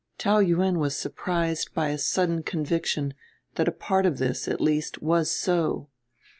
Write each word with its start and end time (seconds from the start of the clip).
Taou 0.17 0.39
Yuen 0.43 0.79
was 0.79 0.97
surprised 0.97 1.75
by 1.75 1.89
a 1.89 1.97
sudden 1.99 2.41
conviction 2.41 3.13
that 3.53 3.67
a 3.67 3.71
part 3.71 4.07
of 4.07 4.17
this, 4.17 4.47
at 4.47 4.59
least, 4.59 4.99
was 5.03 5.29
so. 5.29 5.89